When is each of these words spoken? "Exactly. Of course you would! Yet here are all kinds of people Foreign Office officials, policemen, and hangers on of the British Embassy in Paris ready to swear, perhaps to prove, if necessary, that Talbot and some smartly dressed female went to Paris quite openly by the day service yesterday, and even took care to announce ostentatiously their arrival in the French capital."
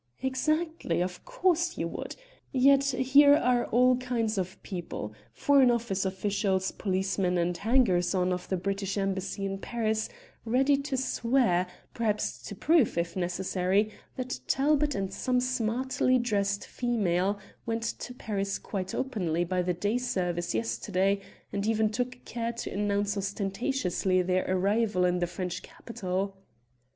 "Exactly. 0.23 0.99
Of 0.99 1.23
course 1.25 1.77
you 1.77 1.87
would! 1.89 2.15
Yet 2.51 2.85
here 2.85 3.35
are 3.35 3.67
all 3.67 3.97
kinds 3.97 4.39
of 4.39 4.57
people 4.63 5.13
Foreign 5.31 5.69
Office 5.69 6.05
officials, 6.05 6.71
policemen, 6.71 7.37
and 7.37 7.55
hangers 7.55 8.15
on 8.15 8.33
of 8.33 8.49
the 8.49 8.57
British 8.57 8.97
Embassy 8.97 9.45
in 9.45 9.59
Paris 9.59 10.09
ready 10.43 10.75
to 10.77 10.97
swear, 10.97 11.67
perhaps 11.93 12.41
to 12.47 12.55
prove, 12.55 12.97
if 12.97 13.15
necessary, 13.15 13.91
that 14.15 14.39
Talbot 14.47 14.95
and 14.95 15.13
some 15.13 15.39
smartly 15.39 16.17
dressed 16.17 16.65
female 16.65 17.37
went 17.67 17.83
to 17.83 18.11
Paris 18.15 18.57
quite 18.57 18.95
openly 18.95 19.43
by 19.43 19.61
the 19.61 19.75
day 19.75 19.99
service 19.99 20.55
yesterday, 20.55 21.21
and 21.53 21.67
even 21.67 21.91
took 21.91 22.25
care 22.25 22.53
to 22.53 22.71
announce 22.71 23.15
ostentatiously 23.17 24.23
their 24.23 24.45
arrival 24.51 25.05
in 25.05 25.19
the 25.19 25.27
French 25.27 25.61
capital." 25.61 26.35